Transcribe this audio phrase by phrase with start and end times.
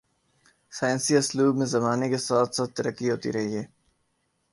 [0.73, 3.63] سائنسی اسلوب میں زمانے کے ساتھ ساتھ ترقی ہوتی رہی ہے